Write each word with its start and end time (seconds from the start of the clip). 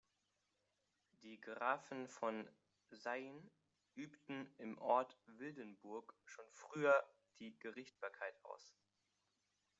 Die 1.21 1.39
Grafen 1.39 2.07
von 2.09 2.49
Sayn 2.89 3.51
übten 3.93 4.49
im 4.57 4.79
Ort 4.79 5.15
Wildenburg 5.27 6.15
schon 6.25 6.51
früher 6.53 7.07
die 7.37 7.59
Gerichtsbarkeit 7.59 8.33
aus. 8.43 8.73